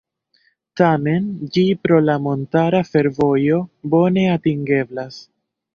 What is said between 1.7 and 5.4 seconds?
pro la montara fervojo bone atingeblas.